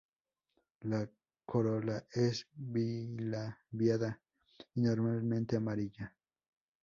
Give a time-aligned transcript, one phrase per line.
[0.81, 1.07] La
[1.45, 4.19] corola es bilabiada
[4.73, 6.15] y normalmente amarilla.